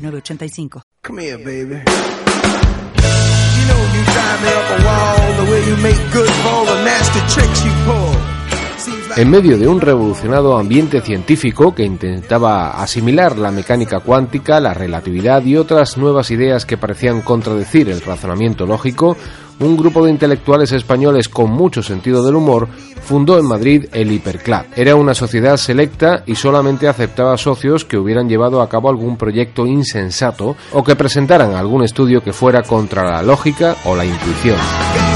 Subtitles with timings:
[0.00, 0.82] 8985.
[1.02, 1.82] Come here, baby.
[3.56, 6.64] You know you drive me up a wall the way you make good for all
[6.64, 8.40] the nasty tricks you pull.
[9.16, 15.44] En medio de un revolucionado ambiente científico que intentaba asimilar la mecánica cuántica, la relatividad
[15.44, 19.16] y otras nuevas ideas que parecían contradecir el razonamiento lógico,
[19.60, 22.68] un grupo de intelectuales españoles con mucho sentido del humor
[23.02, 24.66] fundó en Madrid el Hiperclub.
[24.76, 29.66] Era una sociedad selecta y solamente aceptaba socios que hubieran llevado a cabo algún proyecto
[29.66, 35.09] insensato o que presentaran algún estudio que fuera contra la lógica o la intuición.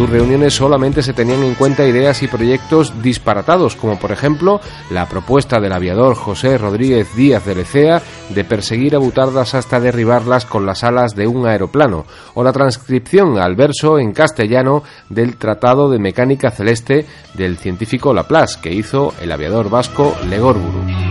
[0.00, 4.58] Sus reuniones solamente se tenían en cuenta ideas y proyectos disparatados, como por ejemplo
[4.90, 10.46] la propuesta del aviador José Rodríguez Díaz de Lecea de perseguir a butardas hasta derribarlas
[10.46, 15.90] con las alas de un aeroplano, o la transcripción al verso en castellano del Tratado
[15.90, 21.09] de Mecánica Celeste del científico Laplace que hizo el aviador vasco Legorburu.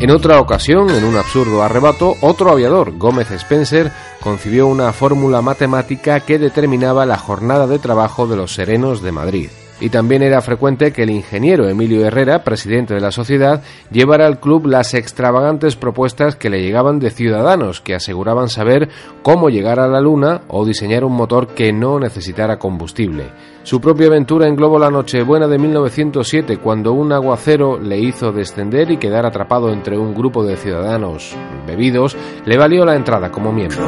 [0.00, 6.20] En otra ocasión, en un absurdo arrebato, otro aviador, Gómez Spencer, concibió una fórmula matemática
[6.20, 10.92] que determinaba la jornada de trabajo de los serenos de Madrid y también era frecuente
[10.92, 16.36] que el ingeniero Emilio Herrera, presidente de la sociedad, llevara al club las extravagantes propuestas
[16.36, 18.88] que le llegaban de ciudadanos que aseguraban saber
[19.22, 23.30] cómo llegar a la Luna o diseñar un motor que no necesitara combustible.
[23.62, 28.98] Su propia aventura englobó la Nochebuena de 1907 cuando un aguacero le hizo descender y
[28.98, 33.78] quedar atrapado entre un grupo de ciudadanos bebidos le valió la entrada como miembro.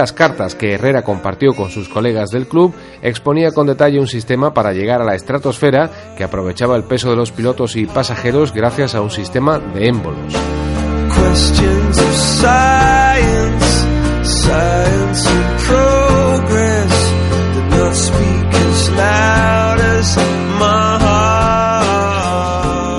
[0.00, 4.54] Las cartas que Herrera compartió con sus colegas del club exponía con detalle un sistema
[4.54, 8.94] para llegar a la estratosfera que aprovechaba el peso de los pilotos y pasajeros gracias
[8.94, 10.32] a un sistema de émbolos.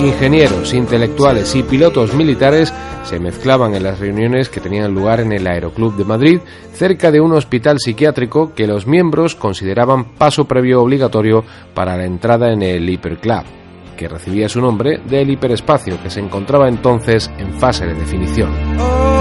[0.01, 2.71] Ingenieros, intelectuales y pilotos militares
[3.03, 6.39] se mezclaban en las reuniones que tenían lugar en el Aeroclub de Madrid,
[6.73, 12.51] cerca de un hospital psiquiátrico que los miembros consideraban paso previo obligatorio para la entrada
[12.51, 13.43] en el Hiperclub,
[13.97, 19.20] que recibía su nombre del hiperespacio que se encontraba entonces en fase de definición.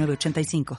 [0.00, 0.64] 85